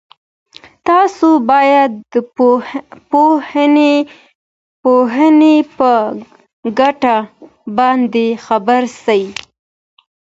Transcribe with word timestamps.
تاسو 0.87 1.27
باید 1.51 1.91
د 2.13 2.15
پوهني 4.81 5.53
په 5.77 5.91
ګټه 6.79 7.17
باندي 7.77 8.27
خبر 8.45 8.81
سئ. 9.03 9.23